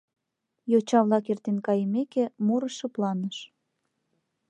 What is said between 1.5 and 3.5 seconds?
кайымеке, муро шыпланыш.